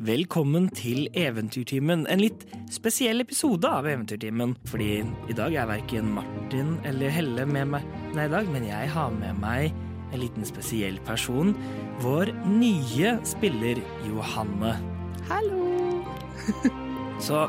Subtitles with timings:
[0.00, 2.06] velkommen til Eventyrtimen.
[2.08, 4.54] En litt spesiell episode av Eventyrtimen.
[4.70, 8.88] Fordi i dag er verken Martin eller Helle med meg nei, i dag, men jeg
[8.94, 9.74] har med meg
[10.10, 11.52] en liten spesiell person.
[12.00, 14.72] Vår nye spiller Johanne.
[15.28, 16.00] Hallo!
[17.26, 17.44] Så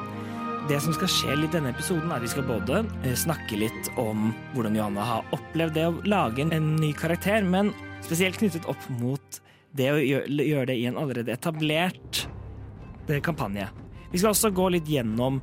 [0.68, 3.94] det som skal skje litt denne episoden, er at vi skal både eh, snakke litt
[4.02, 7.72] om hvordan Johanne har opplevd det å lage en, ny karakter, men
[8.04, 9.42] spesielt knyttet opp mot
[9.72, 12.26] det å gjøre, det i en allerede etablert
[13.24, 13.68] kampanje.
[14.12, 15.42] Vi skal også gå litt gjennom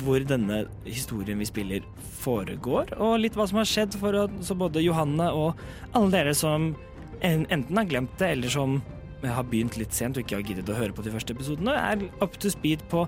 [0.00, 1.84] hvor denne historien vi spiller
[2.22, 5.60] foregår, og litt hva som har skjedd for å, så både Johanne og
[5.92, 6.72] alle dere som
[7.20, 8.80] en, enten har glemt det, eller som
[9.20, 12.06] har begynt litt sent og ikke har giddet å høre på de første episodene, er
[12.24, 13.04] up to speed på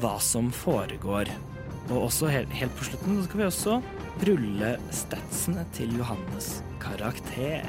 [0.00, 1.30] hva som foregår.
[1.90, 3.80] Og også helt, helt på slutten så skal vi også
[4.26, 7.66] rulle statsene til Johannes karakter.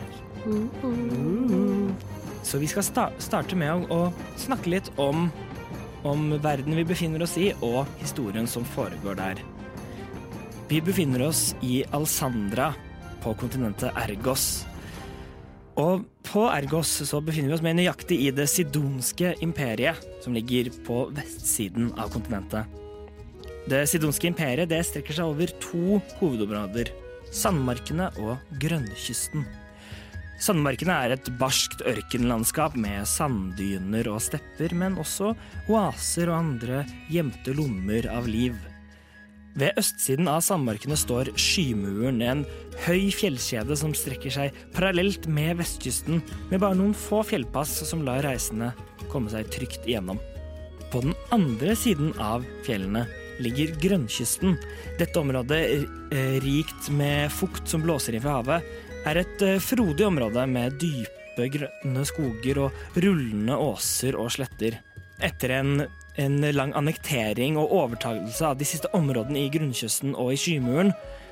[2.47, 5.25] Så vi skal sta starte med å, å snakke litt om,
[6.07, 9.41] om verden vi befinner oss i, og historien som foregår der.
[10.69, 12.71] Vi befinner oss i Alsandra,
[13.23, 14.63] på kontinentet Ergos.
[15.75, 20.71] Og på Ergos så befinner vi oss mer nøyaktig i det sidonske imperiet, som ligger
[20.87, 22.71] på vestsiden av kontinentet.
[23.67, 26.93] Det sidonske imperiet det strekker seg over to hovedområder.
[27.35, 29.43] Sandmarkene og grønnkysten.
[30.37, 35.31] Sandmarkene er et barskt ørkenlandskap med sanddyner og stepper, men også
[35.65, 38.57] oaser og andre gjemte lommer av liv.
[39.57, 42.43] Ved østsiden av sandmarkene står Skymuren, en
[42.85, 46.21] høy fjellkjede som strekker seg parallelt med vestkysten,
[46.51, 48.69] med bare noen få fjellpass som lar reisende
[49.09, 50.21] komme seg trygt igjennom.
[50.93, 53.07] På den andre siden av fjellene
[53.41, 54.53] ligger grønnkysten.
[55.01, 55.63] Dette området,
[56.13, 58.77] er rikt med fukt som blåser inn fra havet,
[59.07, 64.79] er et eh, frodig område med dype grønne skoger og rullende åser og sletter.
[65.23, 65.85] Etter en,
[66.19, 70.91] en lang annektering og overtagelse av de siste områdene i grunnkysten og i Skymuren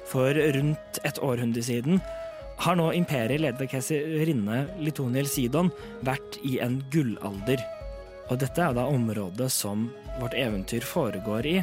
[0.10, 2.02] for rundt et århundre siden,
[2.62, 5.72] har nå imperiet ledet av keiserinne Litoniel Sidon
[6.08, 7.60] vært i en gullalder.
[8.30, 9.90] Og dette er da området som
[10.22, 11.58] vårt eventyr foregår i.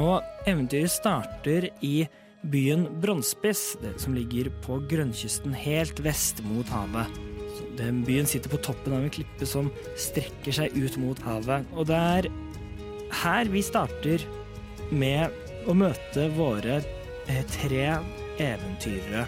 [0.00, 2.06] Og eventyret starter i
[2.42, 7.10] byen Bronsspiss, som ligger på grønnkysten helt vest mot havet.
[7.76, 9.70] Den byen sitter på toppen av en klippe som
[10.00, 11.66] strekker seg ut mot havet.
[11.76, 12.28] Og det er
[13.22, 14.22] her vi starter
[14.90, 15.32] med
[15.66, 16.80] å møte våre
[17.26, 17.98] eh, tre
[18.42, 19.26] eventyrere.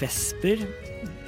[0.00, 0.62] Vesper,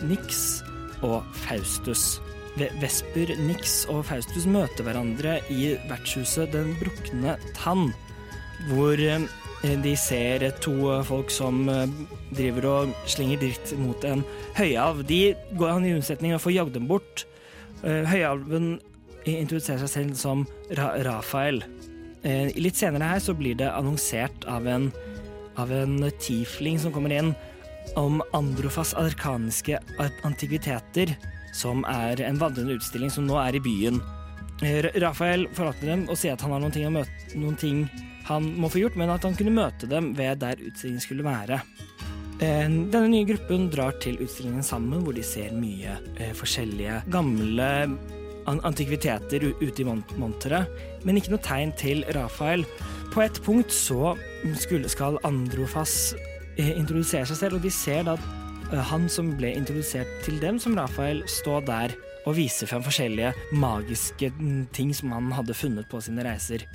[0.06, 0.60] Nix
[1.06, 2.16] og Faustus.
[2.56, 7.90] Vesper, Nix og Faustus møter hverandre i vertshuset Den brukne tann,
[8.70, 9.26] hvor eh,
[9.82, 10.74] de ser to
[11.06, 11.86] folk som eh,
[12.34, 14.24] driver og slenger dritt mot en
[14.58, 15.02] høyalv.
[15.08, 15.20] De
[15.58, 17.24] går han i unnsetning og får jagd dem bort.
[17.82, 18.76] Eh, Høyalven
[19.26, 20.44] introduserer seg selv som
[20.78, 21.62] Ra Rafael.
[22.22, 24.90] Eh, Litt senere her så blir det annonsert av en,
[25.60, 27.34] av en tiefling som kommer inn,
[27.96, 29.78] om Androfas arkaniske
[30.26, 31.14] antikviteter,
[31.54, 34.02] som er en vandrende utstilling som nå er i byen.
[34.62, 37.82] Eh, Ra- Rafael forlater dem og sier at han har noen ting, møte, noen ting
[38.26, 41.60] han må få gjort, men at han kunne møte dem ved der utstillingen skulle være.
[42.40, 47.68] Eh, Denne nye gruppen drar til utstillingen sammen, hvor de ser mye eh, forskjellige gamle
[48.46, 49.86] antikviteter ute i
[50.20, 50.68] monteret,
[51.04, 52.62] men ikke noe tegn til Rafael.
[53.10, 54.12] På et punkt så
[54.60, 56.14] skulle, skal Androfas
[56.56, 58.14] introdusere seg selv, og de ser da
[58.90, 61.94] han som ble introdusert til dem som Rafael, stå der
[62.26, 64.32] og vise frem forskjellige magiske
[64.74, 66.66] ting som han hadde funnet på sine reiser.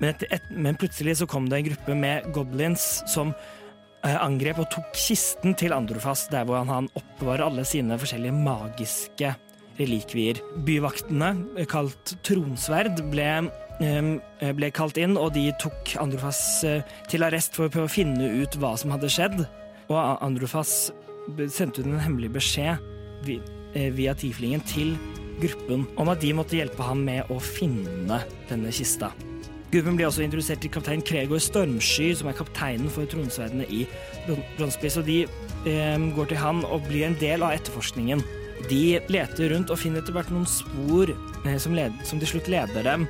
[0.00, 4.60] Men, et, et, men plutselig så kom det en gruppe med goblins som eh, angrep
[4.60, 9.32] og tok kisten til Androfas, der hvor han, han oppbevarer alle sine forskjellige magiske
[9.80, 10.40] relikvier.
[10.66, 13.30] Byvaktene, eh, kalt Tronsverd, ble,
[13.80, 17.96] eh, ble kalt inn, og de tok Androfas eh, til arrest for å prøve å
[17.96, 19.46] finne ut hva som hadde skjedd.
[19.86, 20.90] Og Androfas
[21.48, 22.82] sendte ut en hemmelig beskjed
[23.96, 24.94] via tieflingen til
[25.40, 29.12] gruppen om at de måtte hjelpe ham med å finne denne kista.
[29.72, 33.82] Gruppen blir også introdusert til kaptein Kregor Stormsky, som er kapteinen for tronsverdene i
[34.56, 38.22] Bronsby, så de eh, går til han og blir en del av etterforskningen.
[38.70, 42.50] De leter rundt og finner etter hvert noen spor eh, som, led, som til slutt
[42.52, 43.08] leder dem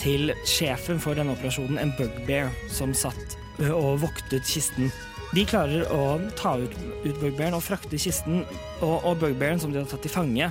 [0.00, 4.88] til sjefen for denne operasjonen, en bugbear, som satt eh, og voktet kisten.
[5.36, 6.72] De klarer å ta ut,
[7.04, 8.40] ut bugbearen og frakte kisten
[8.80, 10.48] og, og bugbearen som de har tatt til fange,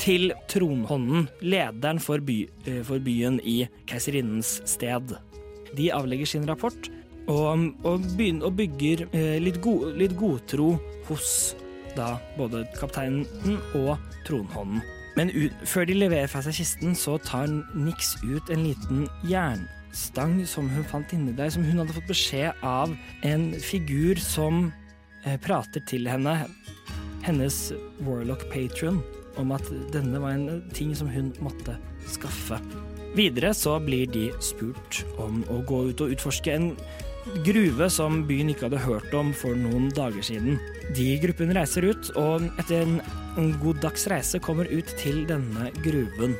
[0.00, 5.16] til tronhånden, lederen for, by, eh, for byen i keiserinnens sted.
[5.76, 6.88] De avlegger sin rapport
[7.26, 10.72] og, og, begynner, og bygger eh, litt, go, litt godtro
[11.10, 11.34] hos
[11.96, 13.26] da både kapteinen
[13.82, 13.96] og
[14.28, 14.80] tronhånden.
[15.18, 19.08] Men ut, før de leverer fra seg kisten, så tar Nix ut en liten
[19.90, 24.72] jernstang som hun fant inni der, som hun hadde fått beskjed av en figur som
[25.24, 26.46] eh, prater til henne,
[27.22, 29.02] hennes Warlock patron,
[29.36, 31.76] om at denne var en ting som hun måtte
[32.06, 32.60] skaffe.
[33.16, 36.74] Videre så blir de spurt om å gå ut og utforske en
[37.44, 40.58] gruve som byen ikke hadde hørt om for noen dager siden.
[40.96, 43.00] De gruppen reiser ut, og etter en,
[43.38, 46.38] en god dags reise kommer ut til denne gruven.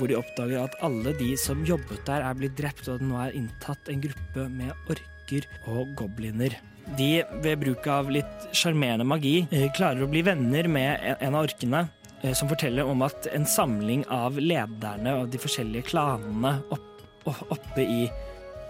[0.00, 3.18] Hvor de oppdager at alle de som jobbet der, er blitt drept, og det nå
[3.20, 6.56] er inntatt en gruppe med orker og gobliner.
[6.96, 7.10] De,
[7.44, 11.84] ved bruk av litt sjarmerende magi, eh, klarer å bli venner med en av orkene,
[12.22, 17.84] eh, som forteller om at en samling av lederne av de forskjellige klanene opp, oppe
[17.84, 18.08] i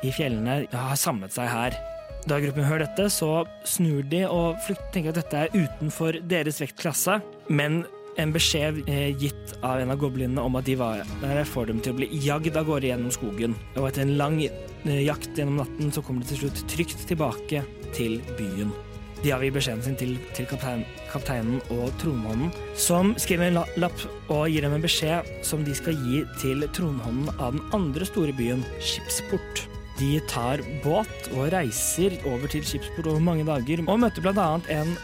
[0.00, 1.76] i fjellene har samlet seg her.
[2.28, 4.60] Da gruppen hører dette, så snur de og
[4.92, 7.82] tenker at dette er utenfor deres vektklasse, men
[8.18, 11.80] en beskjed eh, gitt av en av goblinene om at de var der, får dem
[11.84, 13.56] til å bli jagd av gårde gjennom skogen.
[13.76, 17.64] Og etter en lang eh, jakt gjennom natten, så kommer de til slutt trygt tilbake
[17.96, 18.72] til byen.
[19.20, 24.46] De avgir beskjeden sin til, til kaptein, kapteinen og tronhånden, som skriver en lapp og
[24.48, 28.64] gir dem en beskjed som de skal gi til tronhånden av den andre store byen,
[28.80, 29.66] Skipsport.
[30.00, 34.54] De tar båt og reiser over til skipsport over mange dager, og møter bl.a.
[34.72, 34.94] en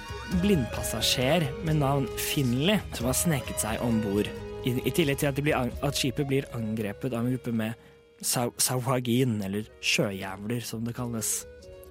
[0.42, 4.28] blindpassasjer med navn Finley, som har sneket seg om bord.
[4.66, 7.76] I, I, tillegg til at, blir, at, skipet blir angrepet av en gruppe med
[8.22, 11.38] sauhagin, eller sjøjævler, som det kalles.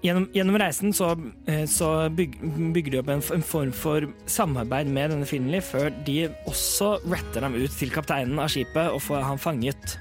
[0.04, 1.14] Gjennom, gjennom reisen så,
[1.50, 2.36] eh, så byg,
[2.76, 7.48] bygger de opp en, en, form for samarbeid med denne Finley, før de også retter
[7.48, 9.96] ham ut til kapteinen av skipet og får ham fanget.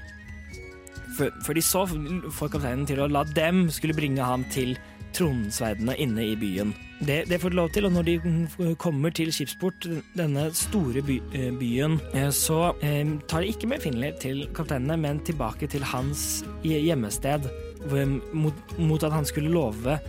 [1.15, 4.75] For, for de så får kapteinen til å la dem skulle bringe ham til
[5.15, 6.75] tronsverdene inne i byen.
[7.05, 9.85] Det, det, får de lov til, og når de kommer til skipsport,
[10.17, 14.97] denne store by, eh, byen, eh, så eh, tar de ikke med Finley til kapteinene,
[14.97, 17.45] men tilbake til hans hjemmested,
[18.33, 19.99] mot, mot at han skulle love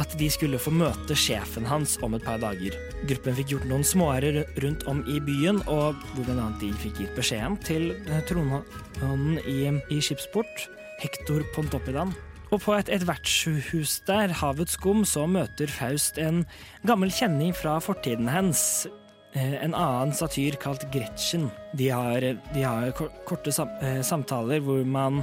[0.00, 2.76] at de skulle få møte sjefen hans om et par dager.
[3.08, 6.50] Gruppen fikk gjort noen småærer rundt om i byen, og hvor bl.a.
[6.60, 7.90] de fikk gitt beskjeden til
[8.28, 9.58] tronhånden i,
[9.92, 10.68] i skipsport,
[11.00, 12.12] Hector Pontoppidan.
[12.52, 16.42] Og på et, et vertshus der, Havets skum, så møter Faust en
[16.84, 18.86] gammel kjenning fra fortiden hennes.
[19.32, 21.48] Eh, en annen satyr kalt Gretchen.
[21.72, 22.20] De har,
[22.52, 22.92] de har
[23.24, 25.22] korte eh, samtaler hvor man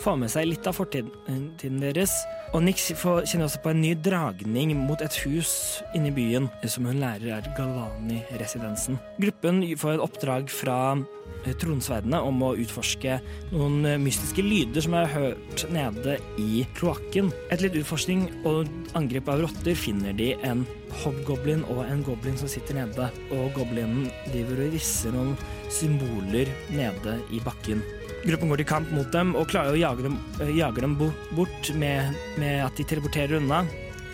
[0.00, 2.14] får med seg litt av fortiden deres.
[2.54, 5.52] Og Nix kjenner også på en ny dragning mot et hus
[5.94, 8.98] inne i byen, som hun lærer er Galvani-residensen.
[9.22, 13.20] Gruppen får et oppdrag fra eh, tronsverdene om å utforske
[13.52, 17.30] noen eh, mystiske lyder som er hørt nede i kloakken.
[17.50, 18.66] Etter litt utforskning og
[18.98, 20.66] angrep av rotter finner de en
[21.04, 25.36] hobgoblin og en goblin som sitter nede, og goblinen driver og risser noen
[25.70, 27.84] symboler nede i bakken.
[28.20, 31.70] Gruppen går til kamp mot dem og klarer å jage dem, eh, jage dem bort
[31.74, 33.62] med, med, at de teleporterer unna.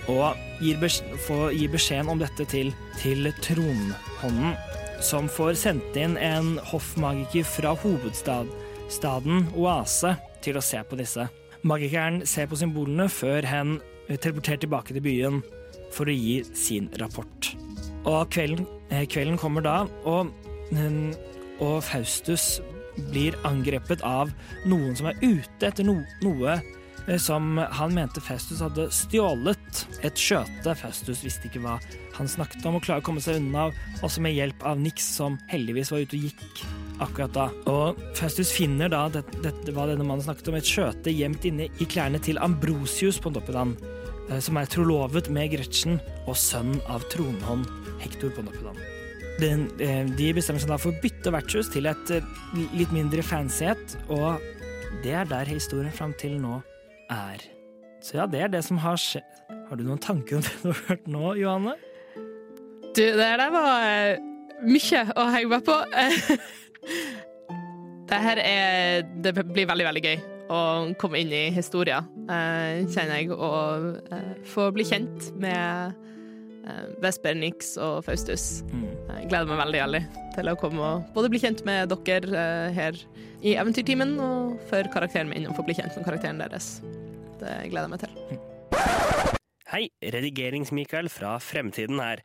[0.06, 2.70] Og gir, beskjeden, beskjeden om dette til,
[3.00, 4.54] til tronhånden,
[5.02, 10.14] som får sendt inn en hoffmagiker fra hovedstaden Oase
[10.46, 11.26] til å se på disse.
[11.66, 15.42] Magikeren ser på symbolene før hen teleporterer tilbake til byen
[15.90, 17.50] for å gi sin rapport.
[18.06, 20.30] Og kvelden, eh, kvelden kommer da, og,
[21.58, 22.60] og Faustus
[23.10, 24.32] blir angrepet av
[24.68, 26.56] noen som er ute etter no noe
[27.06, 29.84] eh, som han mente Faustus hadde stjålet.
[30.06, 30.74] Et skjøte.
[30.78, 31.78] Faustus visste ikke hva
[32.16, 33.68] han snakket om, og klarer å komme seg unna,
[34.04, 36.64] også med hjelp av Nix, som heldigvis var ute og gikk
[37.04, 37.46] akkurat da.
[37.70, 41.68] Og Faustus finner da det, det, hva denne mannen snakket om, et skjøte gjemt inne
[41.68, 43.76] i klærne til Ambrosius på Doppedan,
[44.30, 47.68] eh, som er trolovet med Gretchen og sønn av tronhånd
[48.04, 48.85] Hektor på Doppedan.
[49.36, 52.28] Den, eh, de bestemmer seg da for å bytte vertshus til et eh,
[52.72, 54.40] litt mindre fancy et, og
[55.04, 56.62] det er der historien fram til nå
[57.12, 57.42] er.
[58.00, 59.42] Så ja, det er det som har skjedd.
[59.68, 61.74] Har du noen tanker om det du har hørt nå, Johanne?
[62.96, 64.24] Du, det der var uh,
[64.64, 65.76] mye å henge meg på.
[68.08, 70.16] det her er Det blir veldig, veldig gøy
[70.46, 70.60] å
[71.00, 75.98] komme inn i historien, uh, kjenner jeg, og uh, få bli kjent med
[77.02, 78.62] Vesper, Nix og Faustus.
[78.72, 78.88] Mm.
[79.06, 80.02] Jeg gleder meg veldig, veldig
[80.36, 82.98] til å komme og både bli kjent med dere uh, her
[83.46, 86.76] i Eventyrtimen, og for karakteren min å få bli kjent med karakteren deres.
[87.40, 88.44] Det gleder jeg meg til.
[89.66, 92.22] Hei, Redigerings-Mikael fra Fremtiden her.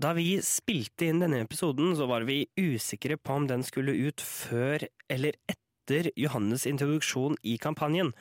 [0.00, 4.24] Da vi spilte inn denne episoden, så var vi usikre på om den skulle ut
[4.24, 8.14] før eller etter Johannes' introduksjon i kampanjen.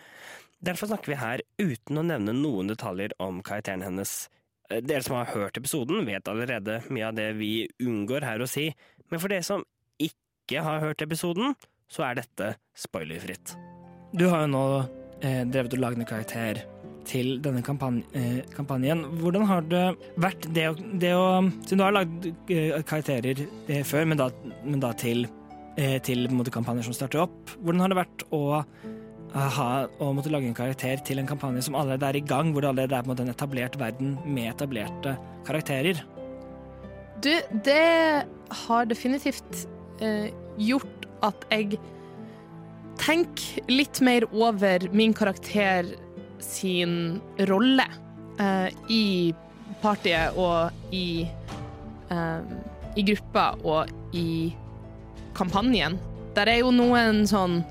[0.62, 4.28] Derfor snakker vi her uten å nevne noen detaljer om karakteren hennes.
[4.80, 8.70] Dere som har hørt episoden, vet allerede mye av det vi unngår her å si,
[9.12, 9.66] men for dere som
[10.00, 11.56] ikke har hørt episoden,
[11.92, 13.56] så er dette spoilerfritt.
[14.16, 14.66] Du har jo nå
[15.24, 16.62] eh, drevet og lagd en karakter
[17.08, 19.04] til denne kampan eh, kampanjen.
[19.22, 19.84] Hvordan har det
[20.22, 21.28] vært det å, det å
[21.66, 24.30] Siden du har lagd eh, karakterer eh, før, men da,
[24.64, 25.26] men da til,
[25.82, 28.44] eh, til kampanjer som starter opp, hvordan har det vært å
[29.34, 29.70] ha,
[30.02, 32.72] å måtte lage en karakter til en kampanje som allerede er i gang, hvor det
[32.72, 35.16] allerede er en, en etablert verden med etablerte
[35.48, 36.02] karakterer?
[37.22, 37.32] Du,
[37.64, 38.26] det
[38.66, 39.66] har definitivt
[40.02, 41.78] eh, gjort at jeg
[43.02, 45.88] tenker litt mer over min karakter
[46.42, 47.86] sin rolle
[48.42, 49.06] eh, i
[49.82, 51.24] partiet og i,
[52.12, 52.56] eh,
[52.98, 54.52] i gruppa og i
[55.38, 55.98] kampanjen.
[56.36, 57.62] Der er jo noen sånn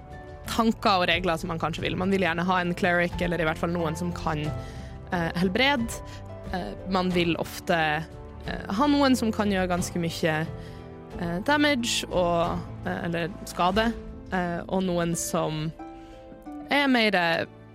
[0.50, 1.96] tanker og regler som man kanskje vil.
[1.98, 6.02] Man vil gjerne ha en cleric, eller i hvert fall noen som kan eh, helbrede.
[6.52, 12.58] Eh, man vil ofte eh, ha noen som kan gjøre ganske mye eh, damage og
[12.90, 13.90] Eller skade.
[14.70, 15.66] og noen som
[16.70, 17.16] er mer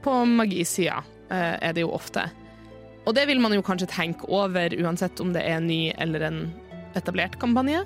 [0.01, 2.23] på magisida eh, er det jo ofte.
[3.05, 6.25] Og det vil man jo kanskje tenke over, uansett om det er en ny eller
[6.25, 6.39] en
[6.97, 7.83] etablert kampanje.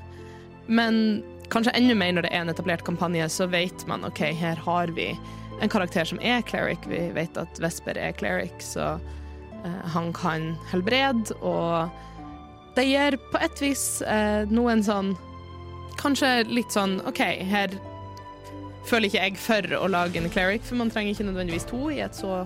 [0.67, 4.59] Men kanskje enda mer når det er en etablert kampanje, så vet man OK, her
[4.65, 5.11] har vi
[5.61, 6.85] en karakter som er cleric.
[6.87, 11.89] Vi vet at Vesper er cleric, så uh, han kan helbrede, og
[12.77, 15.15] det gir på et vis uh, noen sånn
[15.99, 17.73] Kanskje litt sånn OK, her
[18.87, 21.97] føler ikke jeg for å lage en cleric, for man trenger ikke nødvendigvis to i,
[22.15, 22.37] så,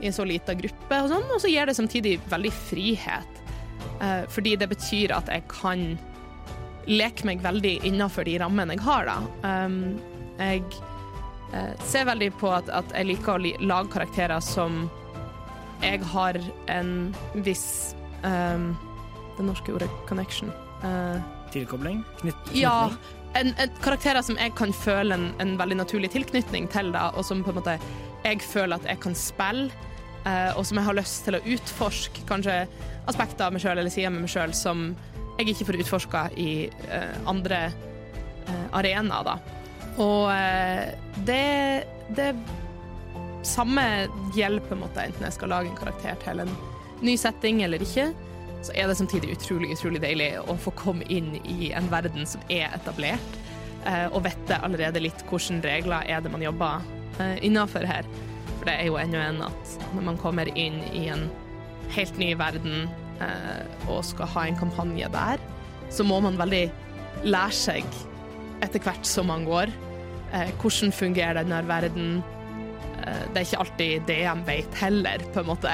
[0.00, 1.02] i en så lita gruppe.
[1.04, 3.42] Og sånn, og så gir det samtidig veldig frihet,
[4.00, 5.84] uh, fordi det betyr at jeg kan
[6.86, 9.16] leke meg veldig innafor de rammene jeg har, da.
[9.66, 9.96] Um,
[10.38, 10.62] jeg
[11.52, 14.86] uh, ser veldig på at, at jeg liker å lage karakterer som
[15.82, 16.38] jeg har
[16.72, 16.92] en
[17.44, 18.70] viss um,
[19.36, 20.52] Det norske ordet 'connection'.
[20.80, 21.20] Uh,
[21.52, 22.04] Tilkobling?
[22.20, 22.90] Knytt, ja,
[23.34, 27.24] en, en, karakterer som jeg kan føle en, en, veldig naturlig tilknytning til, da, og
[27.24, 27.76] som på en måte
[28.24, 29.68] jeg føler at jeg kan spille,
[30.24, 32.62] uh, og som jeg har lyst til å utforske kanskje
[33.06, 34.88] aspekter av meg sjøl eller sider med meg sjøl som
[35.36, 36.50] jeg ikke får utforska i
[36.88, 39.36] eh, andre eh, arenaer, da.
[40.02, 40.94] Og eh,
[41.28, 42.30] det, det
[43.46, 43.84] samme
[44.36, 46.56] gjelder på en måte enten jeg skal lage en karakter til en
[47.04, 48.10] ny setting eller ikke
[48.66, 52.42] så er det samtidig utrolig, utrolig deilig å få komme inn i en verden som
[52.50, 53.40] er etablert,
[53.86, 56.82] eh, og vite allerede litt hvilke regler er det man jobber
[57.20, 58.08] eh, innafor her.
[58.56, 61.28] For det er jo ennå en at når man kommer inn i en
[61.94, 62.88] helt ny verden
[63.88, 65.42] og skal ha en kampanje der,
[65.90, 66.64] så må man veldig
[67.24, 68.00] lære seg
[68.64, 69.72] etter hvert som man går.
[70.60, 72.18] Hvordan fungerer denne verden?
[73.00, 75.72] Det er ikke alltid det de vet heller, på en måte.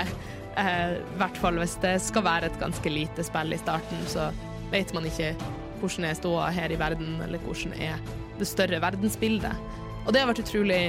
[0.56, 4.28] Eh, I hvert fall hvis det skal være et ganske lite spill i starten, så
[4.72, 5.32] vet man ikke
[5.80, 8.02] hvordan er ståa her i verden, eller hvordan er
[8.38, 9.56] det større verdensbildet.
[10.04, 10.82] Og det har vært utrolig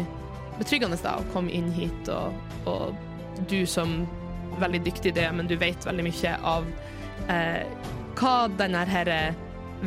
[0.59, 2.35] betryggende da, å komme inn hit, og,
[2.69, 4.03] og du som
[4.61, 6.69] veldig dyktig i det, men du vet veldig mye av
[7.31, 7.63] eh,
[8.19, 9.11] hva denne her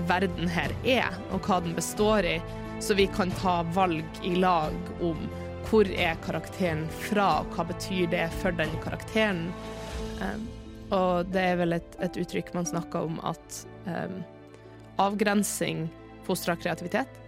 [0.08, 2.36] verden her er, og hva den består i,
[2.80, 5.28] så vi kan ta valg i lag om
[5.66, 9.48] hvor er karakteren fra, og hva betyr det for den karakteren?
[10.20, 10.38] Eh,
[10.94, 14.18] og det er vel et, et uttrykk man snakker om at eh,
[15.02, 15.86] avgrensing
[16.26, 17.22] fostrer kreativitet.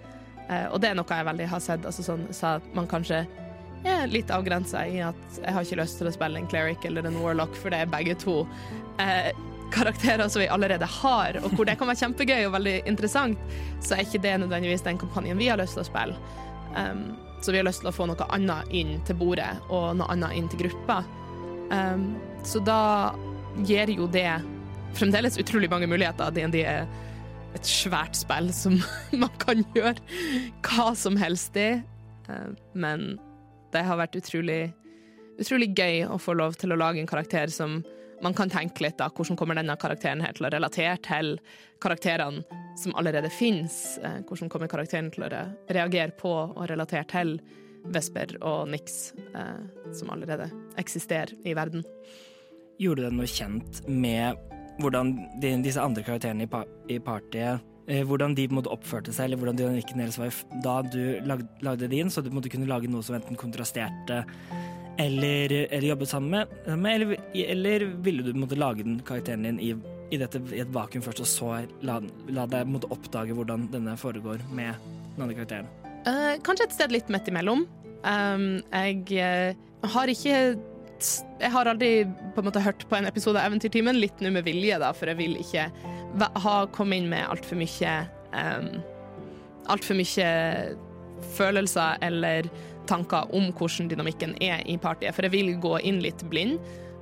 [0.49, 3.21] Uh, og det er noe jeg veldig har sett, altså sånn så at man kanskje
[3.87, 7.07] er litt avgrensa i at jeg har ikke lyst til å spille en cleric eller
[7.07, 8.41] en warlock, for det er begge to
[9.03, 9.31] eh,
[9.73, 13.41] karakterer som vi allerede har, og hvor det kan være kjempegøy og veldig interessant,
[13.85, 16.37] så er ikke det nødvendigvis den kampanjen vi har lyst til å spille.
[16.77, 17.11] Um,
[17.43, 20.39] så vi har lyst til å få noe annet inn til bordet, og noe annet
[20.39, 21.03] inn til gruppa.
[21.71, 22.11] Um,
[22.47, 23.15] så da
[23.67, 24.31] gir jo det
[24.99, 26.33] fremdeles utrolig mange muligheter.
[26.35, 26.89] DND er
[27.57, 28.81] et svært spill som
[29.23, 29.97] man kan gjøre
[30.67, 31.71] hva som helst i.
[32.29, 33.17] Uh, men
[33.73, 34.73] det har vært utrolig,
[35.39, 37.81] utrolig gøy å få lov til å lage en karakter som
[38.23, 41.37] man kan tenke litt da, hvordan kommer denne karakteren her til å relatere til
[41.83, 42.43] karakterene
[42.79, 43.99] som allerede finnes?
[44.03, 45.31] Eh, hvordan kommer karakteren til å
[45.71, 47.37] reagere på og relatere til
[47.89, 51.85] Vesper og Nix, eh, som allerede eksisterer i verden?
[52.79, 54.39] Gjorde du deg noe kjent med
[54.79, 55.15] hvordan
[55.63, 60.03] disse andre karakterene i, pa, i partiet hvordan de måtte oppførte seg, eller hvordan dynamikken
[60.03, 64.25] deres var da du lagde, din, så du måtte kunne lage noe som enten kontrasterte
[64.99, 69.71] eller, eller jobbet sammen med, eller, eller, ville du måtte lage den karakteren din i,
[70.11, 71.53] i, dette, i et vakuum først, og så
[71.87, 72.01] la,
[72.35, 74.75] la deg måte, oppdage hvordan denne foregår med
[75.15, 75.71] den andre karakteren?
[76.09, 77.65] Uh, kanskje et sted litt midt imellom.
[78.03, 80.59] Um, jeg uh, har ikke
[81.39, 82.03] Jeg har aldri
[82.35, 85.11] på en måte hørt på en episode av Eventyrtimen, litt nå med vilje, da, for
[85.11, 85.69] jeg vil ikke
[86.19, 87.93] ha kommet inn med altfor mye
[88.33, 88.71] um,
[89.69, 90.29] altfor mye
[91.37, 92.49] følelser eller
[92.89, 96.59] tanker om hvordan dynamikken er i partiet, for jeg vil gå inn litt blind.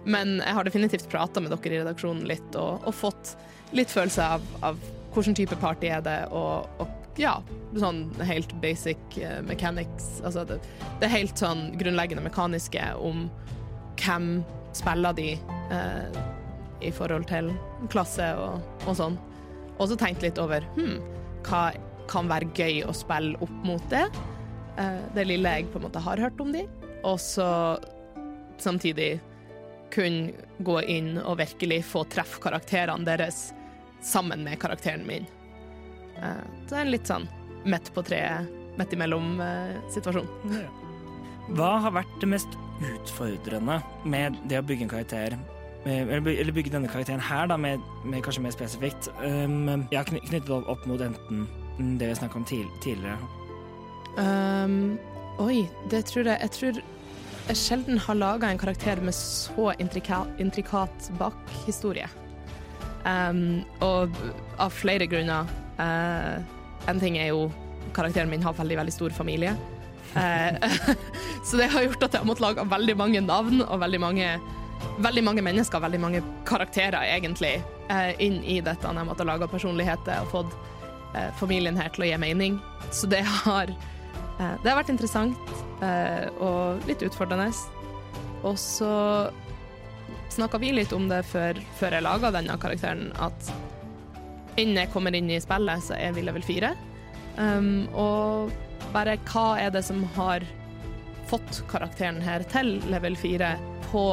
[0.07, 3.35] Men jeg har definitivt prata med dere i redaksjonen litt og, og fått
[3.75, 4.79] litt følelse av, av
[5.15, 7.39] hvilken type party er det, og, og ja,
[7.75, 10.21] sånn helt basic uh, mechanics.
[10.23, 10.61] Altså det,
[11.01, 13.27] det, helt sånn grunnleggende mekaniske om
[14.01, 14.31] hvem
[14.77, 15.33] spiller de
[15.73, 16.19] eh,
[16.85, 17.51] i forhold til
[17.93, 19.19] klasse og, og sånn.
[19.77, 20.99] Og så tenkt litt over hm,
[21.47, 21.69] hva
[22.11, 24.05] kan være gøy å spille opp mot det.
[24.81, 26.67] Eh, det lille jeg på en måte har hørt om de,
[27.07, 27.49] og så
[28.63, 29.17] samtidig
[29.95, 30.31] kun
[30.67, 33.51] gå inn og virkelig få treffe karakterene deres
[34.05, 35.27] sammen med karakteren min.
[36.17, 37.27] Så det er en litt sånn
[37.69, 38.49] midt på treet,
[38.79, 40.29] midt imellom-situasjon.
[40.53, 40.85] Eh,
[41.57, 45.37] Hva har vært det mest utfordrende med det å bygge en karakter?
[45.87, 49.09] Eller bygge denne karakteren her, da, med, med kanskje mer spesifikt.
[49.23, 51.47] Um, jeg har knyttet opp, opp mot enten
[52.01, 53.17] det vi snakka om tidligere.
[54.17, 54.97] Um,
[55.45, 56.79] oi, det tror jeg Jeg tror
[57.47, 62.09] jeg sjelden har laga en karakter med så intrikat, intrikat bakhistorie.
[63.07, 64.11] Um, og
[64.59, 65.47] av flere grunner.
[65.79, 66.43] Uh,
[66.91, 67.47] en ting er jo
[67.95, 69.55] karakteren min har veldig, veldig stor familie.
[70.15, 70.95] Uh,
[71.47, 74.29] så det har gjort at jeg har måttet lage veldig mange navn og veldig mange,
[75.05, 77.59] veldig mange mennesker, veldig mange karakterer, egentlig,
[77.91, 78.93] uh, inn i dette.
[78.93, 80.57] Jeg måtte lage personligheter og fått
[81.39, 82.59] familien her til å gi mening.
[82.93, 83.71] Så det har,
[84.37, 85.53] det har vært interessant
[86.45, 87.47] og litt utfordrende.
[88.45, 88.91] Og så
[90.35, 93.49] snakka vi litt om det før, før jeg laga denne karakteren, at
[94.61, 96.73] innen jeg kommer inn i spillet, så er vi level 4.
[97.37, 98.53] Um, og
[98.95, 100.45] bare hva er det som har
[101.31, 103.55] fått karakteren her til level 4
[103.91, 104.05] på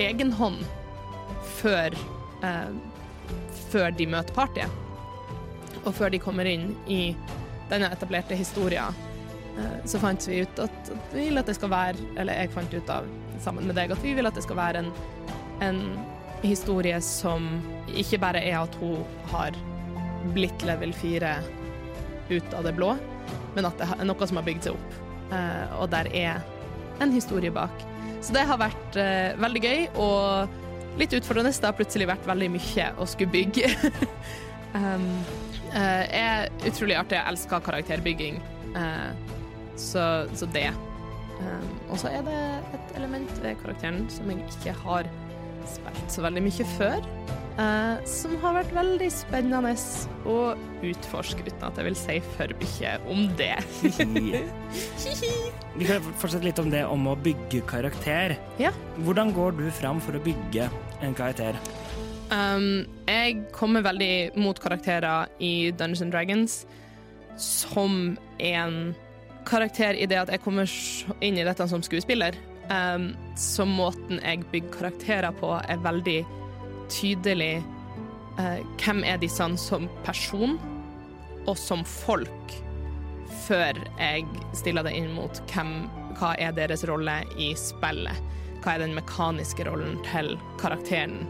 [0.00, 0.62] egen hånd
[1.60, 1.96] før,
[2.46, 2.72] eh,
[3.70, 4.70] før de møter partiet?
[5.84, 7.14] Og før de kommer inn i
[7.70, 8.96] denne etablerte historien,
[9.56, 12.74] eh, så fant vi ut at vi vil at det skal være Eller jeg fant
[12.74, 13.06] ut av
[13.40, 14.90] sammen med deg at vi vil at det skal være en
[15.60, 15.98] en
[16.42, 17.48] historie som
[17.96, 19.56] ikke bare er at hun har
[20.34, 21.34] blitt level 4
[22.30, 22.94] ut av det blå,
[23.56, 24.98] men at det er noe som har bygd seg opp.
[25.30, 26.40] Uh, og der er
[27.00, 27.84] en historie bak.
[28.20, 31.54] Så det har vært uh, veldig gøy og litt utfordrende.
[31.54, 33.70] Det har plutselig vært veldig mye å skulle bygge.
[34.78, 35.08] um,
[35.72, 37.18] uh, er utrolig artig.
[37.18, 38.40] Jeg elsker karakterbygging,
[39.80, 40.04] så,
[40.36, 40.68] så, det.
[41.40, 42.40] Um, og så er det
[42.76, 45.08] et element ved karakteren som jeg ikke har
[45.70, 47.06] spilt så veldig mye før.
[47.58, 49.72] Uh, som har vært veldig spennende
[50.24, 50.36] å
[50.86, 53.56] utforske, uten at jeg vil si for mye om det.
[55.80, 58.38] Vi kan fortsette litt om det om å bygge karakter.
[58.62, 58.72] Ja.
[59.04, 60.70] Hvordan går du fram for å bygge
[61.04, 61.58] en karakter?
[62.30, 66.60] Um, jeg kommer veldig mot karakterer i Dungeons and Dragons
[67.40, 68.94] som en
[69.48, 70.70] karakter i det at jeg kommer
[71.24, 72.36] inn i dette som skuespiller.
[72.70, 76.20] Um, så måten jeg bygger karakterer på, er veldig
[76.92, 77.60] tydelig.
[78.38, 80.58] Uh, hvem er disse som person
[81.48, 82.54] og som folk,
[83.46, 84.26] før jeg
[84.56, 88.36] stiller det inn mot hvem, hva er deres rolle i spillet.
[88.60, 91.22] Hva er den mekaniske rollen til karakteren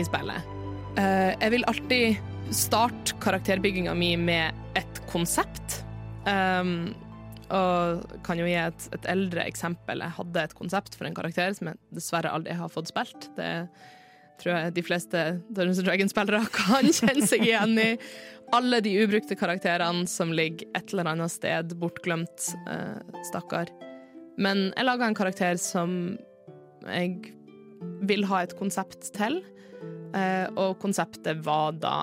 [0.00, 0.52] i spillet.
[0.98, 5.80] Uh, jeg vil alltid starte karakterbygginga mi med et konsept.
[6.26, 6.94] Um,
[7.54, 10.02] og kan jo gi et, et, eldre eksempel.
[10.02, 13.28] Jeg hadde et konsept for en karakter som jeg dessverre aldri har fått spilt.
[13.36, 13.50] Det
[14.40, 17.90] tror jeg de fleste Dungeons Dragons-spillere kan kjenne seg igjen i.
[18.54, 22.50] Alle de ubrukte karakterene som ligger et eller annet sted bortglemt.
[22.70, 23.72] Eh, stakkar.
[24.38, 26.14] Men jeg laga en karakter som
[26.84, 27.34] jeg
[28.04, 29.40] vil ha et konsept til,
[30.16, 31.98] eh, og konseptet var da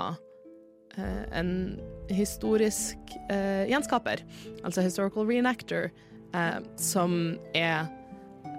[0.98, 1.54] eh, en
[2.12, 4.20] historisk gjenskaper,
[4.68, 5.86] altså historical reenactor,
[6.76, 7.14] som
[7.56, 7.86] er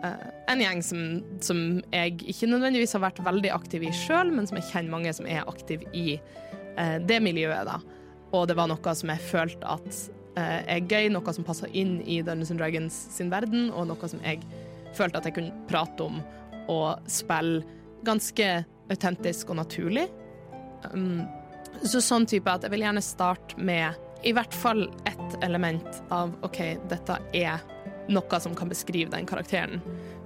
[0.03, 1.03] en gjeng som,
[1.45, 1.59] som,
[1.95, 5.29] jeg ikke nødvendigvis har vært veldig aktiv i sjøl, men som jeg kjenner mange som
[5.31, 7.69] er aktiv i eh, det miljøet.
[7.69, 7.79] da.
[8.33, 10.01] Og det var noe som jeg følte at
[10.41, 14.23] eh, er gøy, noe som passer inn i Dungeons Dragons sin verden, og noe som
[14.27, 14.43] jeg
[14.97, 16.19] følte at jeg kunne prate om
[16.71, 17.63] og spille
[18.07, 18.49] ganske
[18.91, 20.09] autentisk og naturlig.
[20.93, 21.23] Um,
[21.87, 26.35] så sånn type at jeg vil gjerne starte med i hvert fall ett element av
[26.47, 26.61] OK,
[26.91, 27.63] dette er
[28.11, 29.83] noe som kan beskrive den karakteren,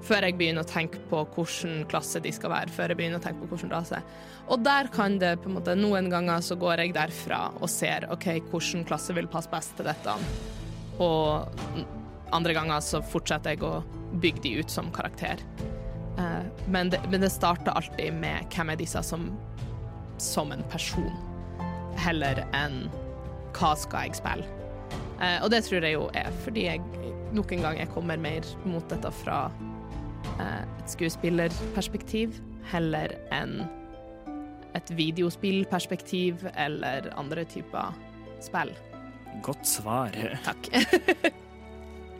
[0.07, 3.25] før jeg begynner å tenke på hvilken klasse de skal være, før jeg begynner å
[3.25, 4.01] tenke på hvilken rase.
[4.47, 8.09] Og der kan det på en måte Noen ganger så går jeg derfra og ser
[8.15, 10.17] OK, hvilken klasse vil passe best til dette.
[11.03, 11.85] Og
[12.35, 13.81] andre ganger så fortsetter jeg å
[14.23, 15.43] bygge de ut som karakter.
[16.19, 19.29] Eh, men det, men det starter alltid med hvem er disse som,
[20.23, 21.11] som en person
[22.01, 22.87] heller enn
[23.57, 24.47] hva skal jeg spille.
[25.21, 28.47] Eh, og det tror jeg jo er fordi jeg nok en gang jeg kommer mer
[28.69, 29.47] mot dette fra
[30.39, 32.39] eh, et skuespillerperspektiv
[32.71, 33.63] heller enn
[34.77, 37.97] et videospillperspektiv eller andre typer
[38.45, 38.75] spill.
[39.45, 40.13] Godt svar.
[40.45, 40.69] Takk.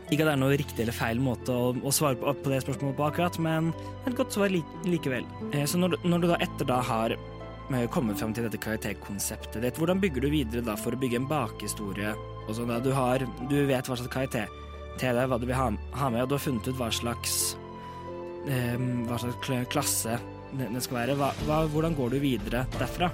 [0.07, 2.61] Ikke at det er noe riktig eller feil måte å, å svare på, på det
[2.63, 3.73] spørsmålet på akkurat, men
[4.07, 5.27] et godt svar li, likevel.
[5.51, 9.59] Eh, så når, når du da etter da har eh, kommet fram til dette karakterkonseptet
[9.65, 12.15] ditt, hvordan bygger du videre da for å bygge en bakhistorie?
[12.47, 14.47] Og sånn da du har Du vet hva slags karakter
[15.01, 17.37] til deg, hva du vil ha, med, og du har funnet ut hva slags
[18.49, 20.17] eh, hva slags klasse
[20.57, 21.17] det skal være.
[21.19, 23.11] Hva, hva, hvordan går du videre derfra?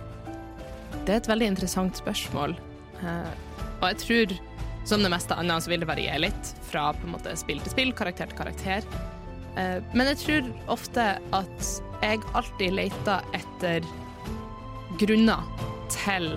[1.03, 2.55] Det er et veldig interessant spørsmål.
[3.01, 3.31] Eh,
[3.81, 4.35] og jeg tror,
[4.87, 7.73] som det meste annet, så vil det variere litt fra på en måte spill til
[7.73, 8.87] spill, karakter til karakter.
[9.59, 11.69] Eh, men jeg tror ofte at
[12.03, 13.85] jeg alltid leter etter
[15.01, 15.45] grunner
[15.93, 16.35] til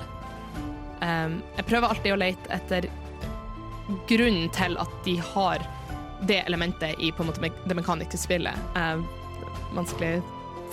[1.05, 2.89] eh, Jeg prøver alltid å lete etter
[4.09, 5.65] grunnen til at de har
[6.27, 8.55] det elementet i måte det mekaniske spillet.
[8.77, 9.03] Eh,
[9.77, 10.23] vanskelig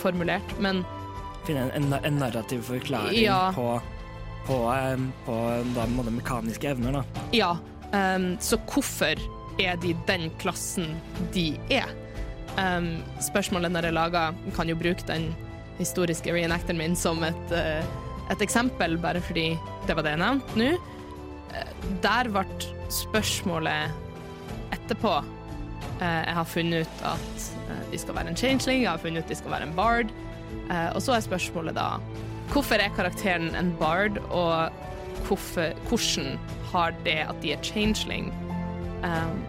[0.01, 0.85] formulert, men
[1.43, 3.51] Finne en, en, en narrativ forklaring Ja.
[3.55, 3.81] på,
[4.47, 4.57] på,
[5.25, 5.35] på
[5.75, 7.27] da, mekaniske evner, da.
[7.35, 7.57] Ja,
[7.93, 9.19] Um, så hvorfor
[9.61, 10.95] er de den klassen
[11.33, 11.91] de er?
[12.57, 15.27] Um, spørsmålet når jeg lager, kan jo bruke den
[15.77, 17.85] historiske reenacteren min som et, uh,
[18.33, 19.51] et eksempel, bare fordi
[19.85, 20.71] det var det jeg nevnte nå.
[22.03, 22.45] Der ble
[22.93, 23.93] spørsmålet
[24.73, 25.13] etterpå
[26.01, 29.23] eh, Jeg har funnet ut at eh, de skal være en changeling, jeg har funnet
[29.23, 30.13] ut at de skal være en bard,
[30.69, 31.97] eh, og så er spørsmålet da
[32.53, 34.69] Hvorfor er karakteren en bard, og
[35.27, 36.39] hvorfor, hvordan
[36.73, 38.33] har det at de er changeling,
[39.03, 39.39] um,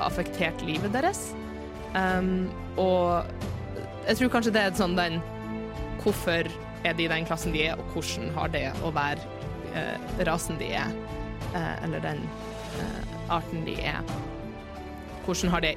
[0.00, 1.34] affektert livet deres?
[1.94, 3.24] Um, og
[4.08, 5.20] jeg tror kanskje det er sånn den
[6.02, 6.48] Hvorfor
[6.86, 9.35] er de i den klassen de er, og hvordan har det å være
[10.28, 10.94] rasen de er,
[11.54, 12.22] eh, eller den
[12.80, 14.00] eh, arten de er?
[15.26, 15.74] Hvordan har det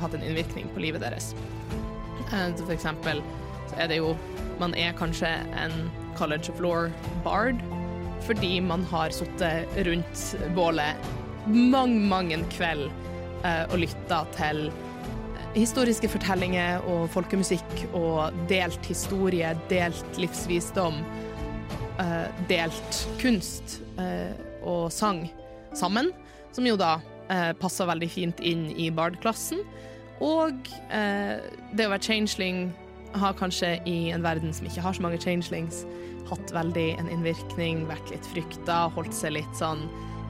[0.00, 1.34] hatt en innvirkning på livet deres?
[2.32, 3.22] Eh, for eksempel
[3.68, 4.16] så er det jo
[4.58, 7.60] Man er kanskje en College of Law-bard
[8.26, 10.22] fordi man har sittet rundt
[10.56, 10.96] bålet
[11.46, 12.88] mange, mange en kveld
[13.46, 14.66] eh, og lytta til
[15.54, 21.00] historiske fortellinger og folkemusikk og delt historie, delt livsvisdom,
[22.02, 25.24] eh, delt kunst eh, og sang
[25.76, 26.10] sammen,
[26.54, 29.62] som jo da eh, passer veldig fint inn i Bard-klassen.
[30.24, 31.38] Og eh,
[31.76, 32.68] det å være changeling
[33.18, 35.84] har kanskje i en verden som ikke har så mange changelings,
[36.28, 39.86] hatt veldig en innvirkning, vært litt frykta, holdt seg litt sånn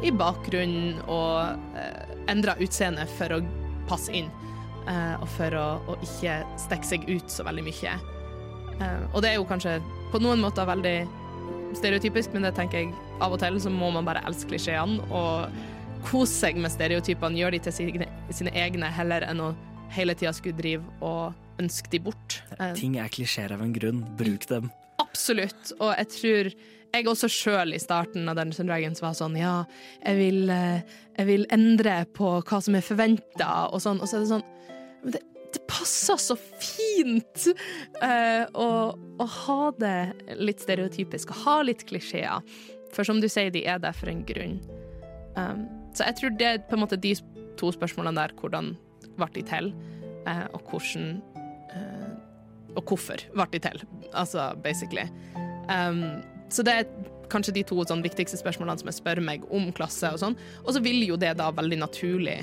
[0.06, 3.40] i bakgrunnen og eh, endra utseende for å
[3.88, 4.28] passe inn.
[4.88, 7.96] eh, og for å, å ikke stikke seg ut så veldig mye.
[8.78, 9.78] Eh, og det er jo kanskje
[10.12, 10.96] på noen måter veldig
[11.76, 12.92] stereotypisk, men det tenker jeg
[13.24, 15.52] av og til så må man bare elske klisjeene og
[16.06, 19.52] kose seg med stereotypene, gjøre de til sine, sine egne, heller enn å
[19.94, 22.40] hele tida skulle drive og ønske de bort.
[22.78, 24.04] Ting er klisjeer av en grunn.
[24.18, 24.70] Bruk dem.
[25.02, 26.52] Absolutt, og jeg tror
[26.88, 29.54] jeg også sjøl i starten av Dungeons and Dragons var sånn ja,
[30.00, 34.18] jeg vil, eh, jeg vil endre på hva som er forventa, og sånn, og så
[34.18, 34.46] er det sånn
[35.04, 35.20] Men det,
[35.54, 37.46] det passer så fint
[38.02, 42.44] uh, å, å ha det litt stereotypisk, å ha litt klisjeer.
[42.94, 44.58] For som du sier, de er der for en grunn.
[45.36, 47.14] Um, så jeg tror det er på en måte de
[47.60, 48.72] to spørsmålene der, hvordan
[49.18, 49.72] ble de til,
[50.28, 51.20] uh, og hvordan
[51.74, 52.16] uh,
[52.78, 55.06] og hvorfor ble de til, altså basically.
[55.68, 56.20] Um,
[56.52, 56.90] så det er
[57.32, 60.36] kanskje de to sånn, viktigste spørsmålene som jeg spør meg om klasse og sånn.
[60.64, 62.38] Og så vil jo det da veldig naturlig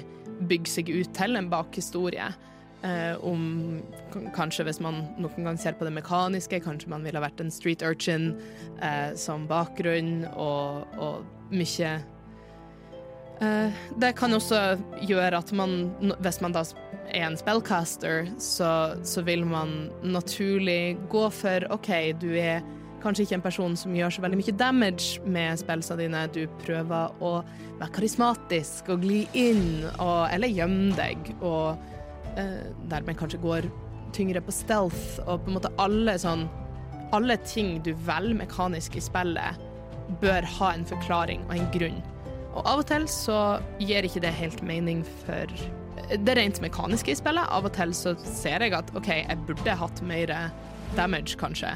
[0.50, 2.30] bygge seg ut til en bakhistorie.
[2.86, 3.82] Eh, om
[4.36, 7.82] kanskje hvis man noen gang ser på det mekaniske, kanskje man ville vært en street
[7.86, 8.36] urchin
[8.84, 11.96] eh, som bakgrunn, og, og mye
[13.42, 15.92] Eh, Det kan også gjøre at man,
[16.24, 16.64] hvis man da
[17.12, 22.64] er en spellcaster, så, så vil man naturlig gå for OK, du er
[23.04, 26.24] kanskje ikke en person som gjør så veldig mye damage med spillene dine.
[26.34, 27.34] Du prøver å
[27.78, 31.76] være karismatisk og gli inn, og, eller gjemme deg, og
[32.40, 33.70] eh, dermed kanskje går
[34.16, 36.48] tyngre på stealth, og på en måte alle sånn
[37.14, 39.60] Alle ting du velger mekanisk i spillet,
[40.20, 42.00] bør ha en forklaring og en grunn.
[42.56, 43.38] Og av og til så
[43.80, 45.54] gir ikke det helt mening for
[46.10, 47.46] det rent mekaniske i spillet.
[47.46, 50.34] Av og til så ser jeg at OK, jeg burde hatt mer
[50.98, 51.72] damage, kanskje.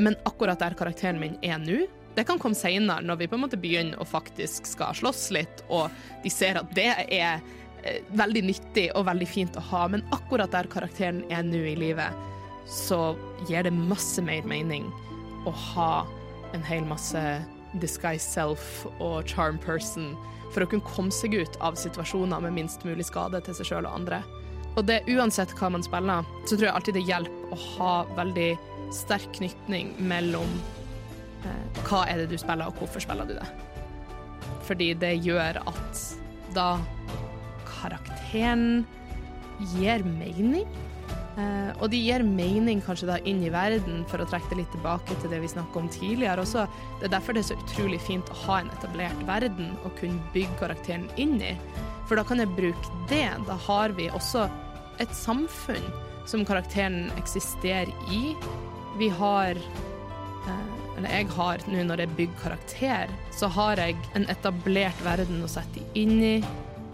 [0.00, 1.84] Men akkurat der karakteren min er nå,
[2.16, 5.62] det kan komme seinere, når vi på en måte begynner å faktisk skal slåss litt,
[5.68, 5.92] og
[6.24, 7.44] de ser at det er
[8.18, 9.86] veldig nyttig og veldig fint å ha.
[9.92, 12.14] Men akkurat der karakteren er nå i livet,
[12.66, 13.14] så
[13.48, 14.88] gir det masse mer mening
[15.46, 15.90] å ha
[16.56, 17.22] en hel masse
[17.80, 20.14] disguise self og charm person
[20.54, 23.88] for å kunne komme seg ut av situasjoner med minst mulig skade til seg sjøl
[23.88, 24.22] og andre.
[24.76, 28.50] Og det uansett hva man spiller, så tror jeg alltid det hjelper å ha veldig
[28.94, 30.50] sterk knytning mellom
[31.46, 33.46] eh, hva er det du spiller, og hvorfor spiller du det.
[34.66, 36.02] Fordi det gjør at
[36.56, 36.68] da
[37.86, 38.84] karakteren
[39.76, 40.66] gir mening.
[41.36, 44.70] Uh, og de gir mening kanskje da inn i verden, for å trekke det litt
[44.72, 46.64] tilbake til det vi snakket om tidligere også.
[47.00, 50.32] Det er derfor det er så utrolig fint å ha en etablert verden og kunne
[50.32, 51.52] bygge karakteren inn i.
[52.08, 53.28] For da kan jeg bruke det.
[53.48, 54.46] Da har vi også
[55.02, 55.90] et samfunn
[56.26, 58.32] som karakteren eksisterer i.
[58.96, 64.24] Vi har uh, Eller jeg har, nå når jeg bygger karakter, så har jeg en
[64.32, 66.36] etablert verden å sette inn i.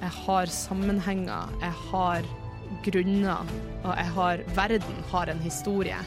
[0.02, 1.50] Jeg har sammenhenger.
[1.62, 2.26] Jeg har
[2.82, 3.50] grunner,
[3.84, 5.98] og jeg har Verden har en historie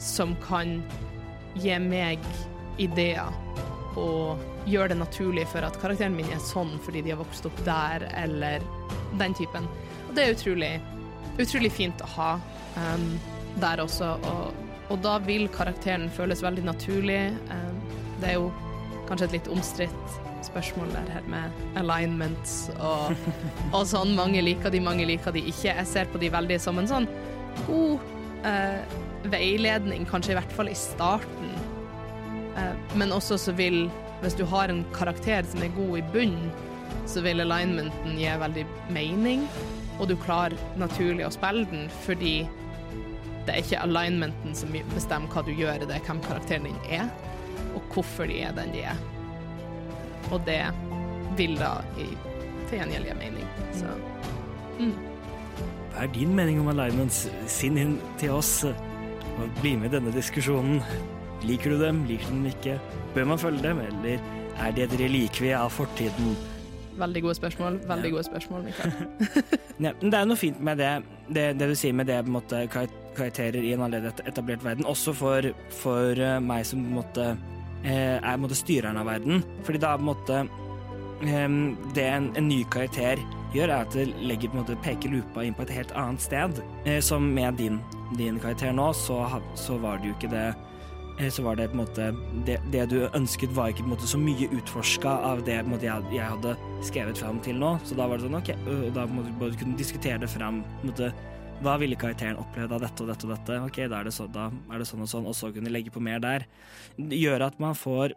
[0.00, 0.78] som kan
[1.60, 2.22] gi meg
[2.80, 3.34] ideer
[4.00, 7.60] og gjøre det naturlig for at karakteren min er sånn fordi de har vokst opp
[7.66, 8.64] der, eller
[9.20, 9.68] den typen.
[10.08, 10.72] Og det er utrolig,
[11.38, 12.30] utrolig fint å ha
[12.80, 13.08] um,
[13.62, 17.22] der også, og, og, da vil karakteren føles veldig naturlig.
[17.52, 17.80] Um,
[18.22, 18.50] det er jo
[19.06, 23.14] kanskje et litt omstridt spørsmål der her med alignments og,
[23.72, 24.14] og, sånn.
[24.18, 25.72] Mange liker de, mange liker de ikke.
[25.72, 27.08] Jeg ser på de veldig som en sånn
[27.66, 28.00] god
[28.48, 28.96] eh,
[29.32, 31.54] veiledning, kanskje i hvert fall i starten.
[32.58, 33.86] Eh, men også så vil,
[34.22, 36.52] hvis du har en karakter som er god i bunnen,
[37.10, 39.48] så vil alignmenten gi veldig mening,
[39.98, 42.36] og du klarer naturlig å spille den fordi
[43.44, 47.10] det er ikke alignmenten som bestemmer hva du gjør, det er hvem karakteren din er,
[47.76, 49.02] og hvorfor de er den de er.
[50.32, 50.62] Og det
[51.38, 52.08] vil da i,
[52.68, 53.50] til gjengjeld gi mening.
[53.74, 53.90] Så
[54.78, 54.94] mm.
[55.94, 57.26] Hva er din mening om alignments?
[57.50, 60.80] Sinn inn til oss og bli med i denne diskusjonen.
[61.44, 62.78] Liker du dem, liker du dem ikke?
[63.14, 64.18] Bør man følge dem, eller
[64.64, 66.34] er de et relikvie av fortiden?
[66.98, 67.78] Veldig gode spørsmål.
[67.88, 68.14] Veldig ja.
[68.14, 68.92] gode spørsmål, Mikael.
[69.86, 70.92] ja, det er noe fint med det,
[71.28, 74.86] det, det du sier med det på en måte, karakterer i en allerede etablert verden,
[74.86, 75.50] også for,
[75.82, 77.26] for eh, meg som på en måte
[77.84, 79.42] Eh, er måte, styreren av verden.
[79.64, 80.36] Fordi da på en måte
[81.28, 83.20] ehm, Det en, en, ny karakter
[83.52, 86.24] gjør, er at det legger, på en måte, peker lupa inn på et helt annet
[86.24, 86.62] sted.
[86.88, 87.82] Eh, som med din,
[88.16, 89.20] din karakter nå, så,
[89.54, 90.46] så, var det jo ikke det
[91.20, 92.08] eh, så var det på en måte
[92.48, 95.84] Det, det du ønsket, var ikke på en måte så mye utforska av det måte,
[95.90, 96.56] jeg, jeg, hadde
[96.88, 97.76] skrevet fram til nå.
[97.84, 100.64] Så da var det sånn, OK, og da måtte du kunne diskutere det fram.
[100.80, 101.12] På en måte,
[101.62, 103.58] hva ville karakteren opplevd av dette og dette og dette?
[103.68, 106.02] Ok, da er, så, da er det, sånn og sånn, og så kunne legge på
[106.02, 106.46] mer der.
[106.98, 108.16] Gjøre at man får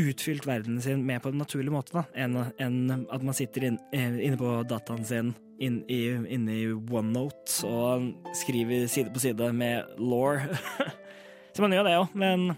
[0.00, 3.78] utfylt verdenen sin mer på en naturlig måte, da, enn en at man sitter inn,
[3.94, 6.00] eh, inne på dataen sin inne i,
[6.34, 10.42] inn i OneNote og skriver side på side med law.
[11.54, 12.48] så man gjør det jo, men,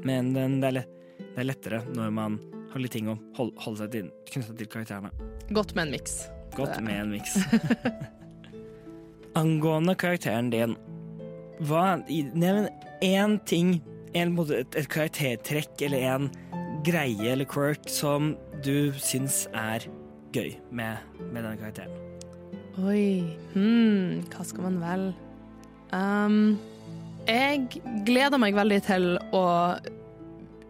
[0.00, 2.38] men det, er lett, det, er lettere når man
[2.72, 5.12] har litt ting å holde, holde seg til, knyttet til karakterene.
[5.52, 6.22] Godt med en miks.
[6.56, 7.36] Godt med en miks.
[9.38, 10.74] angående karakteren din,
[11.68, 12.68] hva Nevn
[13.04, 13.78] én ting,
[14.16, 16.28] en, et, et karaktertrekk eller en
[16.86, 18.32] greie eller quirk som
[18.64, 19.86] du syns er
[20.34, 21.94] gøy med, med denne karakteren.
[22.78, 25.06] Oi hmm, Hva skal man vel
[25.90, 26.58] um,
[27.26, 29.46] Jeg gleder meg veldig til å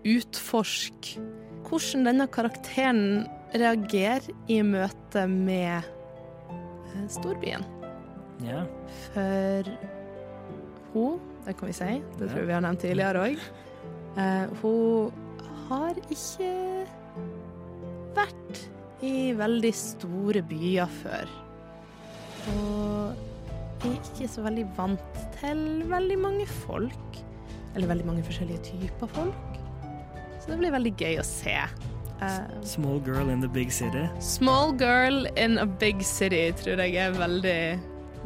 [0.08, 1.26] utforske
[1.68, 7.66] hvordan denne karakteren reagerer i møte med eh, storbyen.
[8.44, 8.62] Ja.
[9.12, 9.70] For
[10.94, 13.46] hun, det kan vi si, det tror jeg vi har nevnt tidligere òg,
[14.18, 15.12] uh, hun
[15.68, 16.52] har ikke
[18.16, 18.62] vært
[19.04, 21.34] i veldig store byer før.
[22.48, 23.26] Og
[23.84, 27.20] er ikke så veldig vant til veldig mange folk.
[27.76, 29.60] Eller veldig mange forskjellige typer folk.
[30.40, 31.54] Så det blir veldig gøy å se.
[32.18, 34.08] Uh, small girl in the big city.
[34.18, 37.60] Small girl in a big city tror jeg er veldig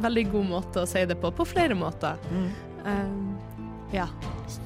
[0.01, 2.19] veldig god måte å si det på, på flere måter.
[2.31, 2.47] Mm.
[2.85, 3.37] Um,
[3.93, 4.07] ja.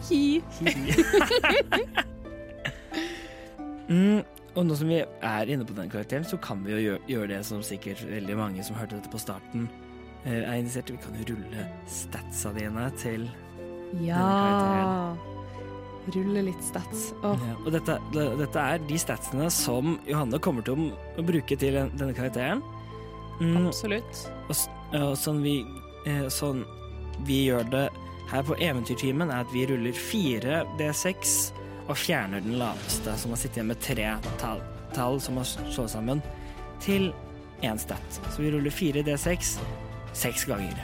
[0.09, 0.41] Hi.
[3.89, 4.21] mm,
[4.55, 7.31] og nå som vi er inne på den karakteren, så kan vi jo gjøre, gjøre
[7.35, 9.67] det som sikkert veldig mange som hørte dette på starten,
[10.25, 10.97] uh, er interessert i.
[10.97, 13.27] Vi kan jo rulle statsa dine til
[14.03, 14.21] ja.
[14.21, 15.35] denne karakteren.
[16.07, 17.09] Rulle litt stats.
[17.19, 17.35] Oh.
[17.35, 22.13] Ja, og dette, dette, er de statsene som Johanne kommer til å bruke til denne
[22.15, 22.63] karakteren.
[23.41, 24.23] Mm, Absolutt.
[24.47, 24.55] Og,
[24.95, 25.59] og sånn, vi,
[26.07, 26.63] eh, sånn
[27.27, 27.85] vi gjør det
[28.31, 31.37] her på Eventyrtimen, er at vi ruller fire D6
[31.87, 34.09] og fjerner den laveste, som har sittet igjen med tre
[34.41, 34.61] tall,
[34.95, 36.21] tall som har slått sammen,
[36.83, 37.09] til
[37.65, 38.21] én stat.
[38.29, 39.57] Så vi ruller fire D6
[40.17, 40.77] seks ganger.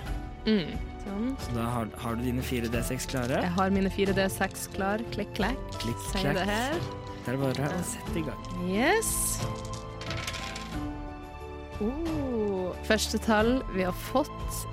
[0.48, 0.74] Mm.
[1.04, 1.30] Sånn.
[1.44, 3.44] Så da har, har, du dine fire D6 klare?
[3.44, 5.04] Jeg har mine fire D6 klar.
[5.12, 5.60] Klikk, klakk.
[5.84, 6.40] Klikk, klakk.
[6.40, 6.80] det her.
[7.24, 8.48] Det er bare å sette i gang.
[8.68, 9.12] Yes.
[11.84, 14.68] Oh, første tall vi har fått,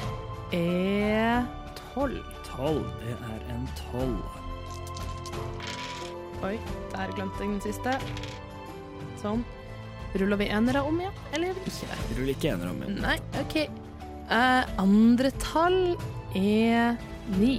[0.55, 1.47] er
[1.95, 2.23] tolv.
[2.47, 2.85] Tolv.
[3.03, 4.21] Det er en tolv.
[6.47, 6.57] Oi,
[6.95, 7.97] der glemte jeg den siste.
[9.21, 9.43] Sånn.
[10.19, 11.99] Ruller vi enere om igjen, eller ikke det?
[12.17, 12.97] ruller ikke enere om igjen.
[13.05, 13.57] Nei, OK.
[14.31, 15.81] Uh, andre tall
[16.39, 16.97] er
[17.39, 17.57] ni.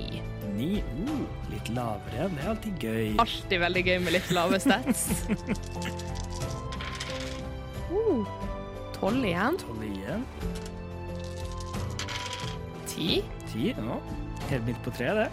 [0.56, 0.72] Ni.
[0.82, 2.30] Uh, litt lavere.
[2.32, 3.08] Det er alltid gøy.
[3.24, 5.08] Alltid veldig gøy med litt lave stats.
[7.92, 8.51] uh,
[9.02, 9.58] Tolv igjen.
[9.58, 10.26] Tolv igjen.
[12.86, 13.24] Ti.
[13.50, 13.72] Ti.
[13.74, 13.96] Ja.
[14.52, 15.30] Helt midt på treet, det.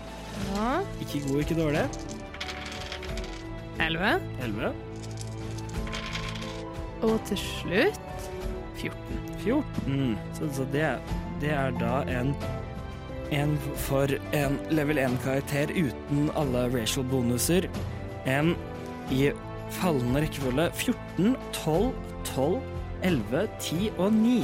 [0.55, 0.69] Ja.
[1.05, 1.83] Ikke god, ikke dårlig.
[3.85, 4.15] Elleve.
[4.43, 4.73] Elleve.
[7.05, 8.31] Og til slutt
[8.81, 9.21] 14.
[9.43, 10.17] 14.
[10.39, 10.89] Så, så det,
[11.43, 12.33] det er da en
[13.29, 17.69] en for en level 1-karakter uten alle racial bonuser.
[18.25, 18.55] En
[19.13, 19.29] i
[19.77, 21.93] fallende rekkefølge 14, 12,
[22.25, 24.43] 12, 11, 10 og 9.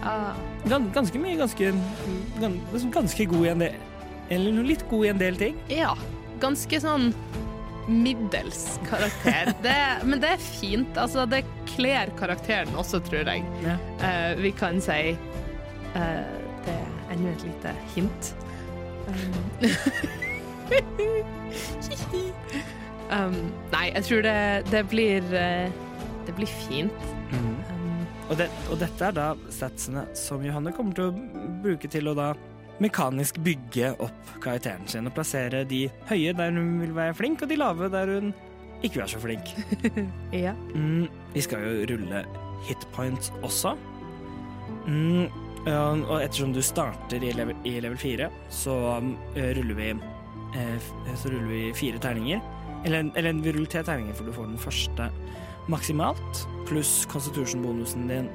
[0.00, 0.14] Ja.
[0.68, 1.72] Gans, ganske mye, ganske,
[2.40, 3.78] gan, liksom ganske god i en del
[4.30, 5.60] Eller litt god i en del ting.
[5.72, 5.94] ja.
[6.40, 7.10] Ganske sånn
[7.90, 9.50] middels karakter.
[9.64, 9.74] Det,
[10.08, 10.96] men det er fint.
[10.96, 11.42] Altså, det
[11.74, 13.44] kler karakteren også, tror jeg.
[13.64, 13.74] Ja.
[14.00, 16.30] Uh, vi kan si uh,
[16.64, 18.32] Det er enda et lite hint.
[19.10, 19.34] Um,
[23.16, 23.36] um,
[23.72, 24.34] nei, jeg tror det,
[24.70, 25.72] det blir eh,
[26.26, 27.08] Det blir fint.
[27.32, 27.79] Um,
[28.30, 32.14] Og, det, og dette er da statsene som Johanne kommer til å bruke til å
[32.14, 32.30] da
[32.80, 37.50] mekanisk bygge opp karakteren sin og plassere de høye der hun vil være flink, og
[37.50, 38.30] de lave der hun
[38.80, 39.50] ikke vil være så flink.
[40.46, 40.54] ja.
[40.72, 42.22] Mm, vi skal jo rulle
[42.68, 43.74] hitpoints også.
[44.86, 45.26] Mm,
[45.66, 48.30] og ettersom du starter i level, i level 4,
[48.62, 50.88] så um, ruller vi eh,
[51.18, 52.40] så ruller vi fire terninger.
[52.86, 55.10] Eller, eller vi ruller tre terninger, for du får den første
[55.70, 58.28] maksimalt, pluss constitution-bonusen din,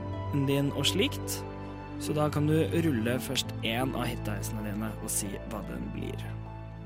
[0.47, 1.43] din og slikt.
[1.99, 6.25] Så da kan du rulle først én av hitdicene dine og si hva den blir.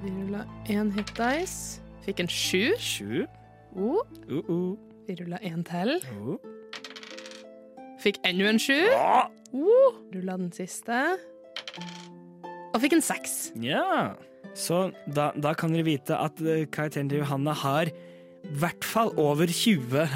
[0.03, 1.11] Vi rulla én hit.
[2.05, 2.75] Fikk en sju.
[2.79, 3.25] Sju.
[3.75, 4.77] Oh, Uh -uh.
[5.07, 6.01] vi rulla én til.
[6.19, 6.37] Uh.
[7.99, 8.79] Fikk enda en sju.
[8.95, 9.27] Ah!
[9.53, 11.17] Oh, rulla den siste.
[12.73, 13.51] Og fikk en seks.
[13.55, 14.15] Ja,
[14.53, 17.91] så da, da kan dere vite at eh, karakteren til Johanna har
[18.47, 20.07] i hvert fall over 20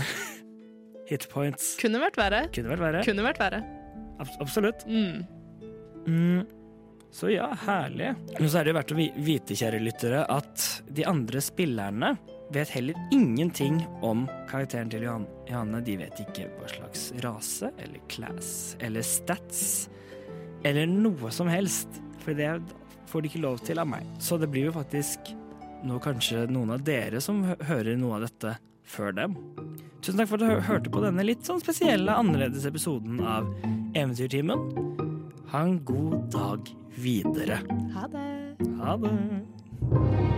[1.12, 1.76] hitpoints.
[1.82, 2.44] Kunne vært verre.
[2.56, 3.06] Kunne vært verre.
[3.08, 3.64] Kunne vært verre.
[4.24, 4.86] Abs absolutt.
[4.88, 5.24] Mm.
[6.08, 6.44] Mm.
[7.14, 8.14] Så ja, herlig.
[8.40, 12.16] Men så er det jo verdt å vite, kjære lyttere, at de andre spillerne
[12.54, 15.82] vet heller ingenting om karakteren til Johan Johanne.
[15.86, 18.50] De vet ikke hva slags rase eller class
[18.84, 19.62] eller stats
[20.66, 22.02] eller noe som helst.
[22.24, 22.50] For det
[23.12, 24.10] får de ikke lov til av meg.
[24.24, 25.34] Så det blir jo faktisk
[25.84, 29.38] nå kanskje noen av dere som hører noe av dette før dem.
[30.04, 33.48] Tusen takk for at du hørte på denne litt sånn spesielle, annerledes episoden av
[33.96, 34.68] Eventyrtimen.
[35.54, 37.62] Ha en god dag videre.
[37.96, 38.30] Ha det.
[38.82, 40.32] Ha det.